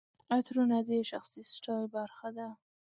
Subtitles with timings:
[0.35, 2.47] عطرونه د شخصي سټایل برخه ده.